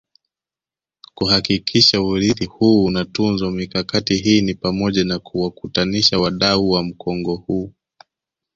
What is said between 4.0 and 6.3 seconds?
hii ni pamoja na kuwakutanisha